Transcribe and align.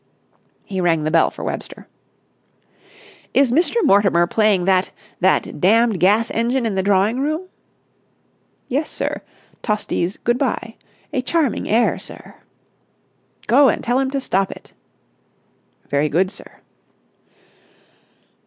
He 0.65 0.81
rang 0.81 1.03
the 1.03 1.11
bell 1.11 1.29
for 1.29 1.43
Webster. 1.43 1.87
"Is 3.35 3.51
Mr. 3.51 3.75
Mortimer 3.85 4.25
playing 4.25 4.65
that—that 4.65 5.61
damned 5.61 5.99
gas 5.99 6.31
engine 6.31 6.65
in 6.65 6.73
the 6.73 6.81
drawing 6.81 7.19
room?" 7.19 7.47
"Yes, 8.67 8.89
sir. 8.89 9.21
Tosti's 9.61 10.17
'Good 10.17 10.39
bye.' 10.39 10.75
A 11.13 11.21
charming 11.21 11.69
air, 11.69 11.99
sir." 11.99 12.33
"Go 13.45 13.69
and 13.69 13.83
tell 13.83 13.99
him 13.99 14.09
to 14.09 14.19
stop 14.19 14.49
it!" 14.49 14.73
"Very 15.89 16.09
good, 16.09 16.31
sir." 16.31 16.49